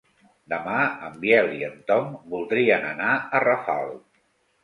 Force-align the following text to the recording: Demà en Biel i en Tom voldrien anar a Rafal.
Demà 0.53 0.77
en 1.07 1.19
Biel 1.25 1.49
i 1.57 1.59
en 1.67 1.75
Tom 1.91 2.17
voldrien 2.33 2.87
anar 2.95 3.13
a 3.41 3.45
Rafal. 3.47 3.93